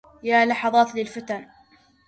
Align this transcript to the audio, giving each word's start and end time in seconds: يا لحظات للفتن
يا 0.23 0.45
لحظات 0.45 0.95
للفتن 0.95 1.45